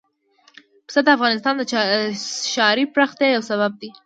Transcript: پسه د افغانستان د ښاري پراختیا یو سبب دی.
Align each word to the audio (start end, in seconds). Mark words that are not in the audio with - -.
پسه 0.87 0.99
د 1.03 1.07
افغانستان 1.17 1.53
د 1.57 1.61
ښاري 2.53 2.85
پراختیا 2.93 3.27
یو 3.29 3.43
سبب 3.49 3.71
دی. 3.81 3.89